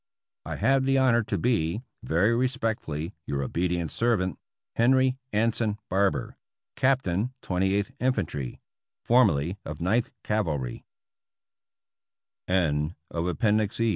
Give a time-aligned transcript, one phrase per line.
[0.47, 3.13] I have the honor to be, Very respectfully.
[3.27, 4.39] Your obedient servant,
[4.75, 6.37] Henry Anson Barber,
[6.75, 8.59] Captain Twenty Eighth Infantry,
[9.05, 10.49] {formerly of Ninth Cav